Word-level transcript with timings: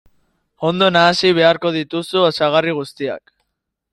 Ondo 0.69 0.87
nahasi 0.95 1.33
beharko 1.41 1.73
dituzu 1.77 2.23
osagarri 2.31 2.75
guztiak. 2.81 3.33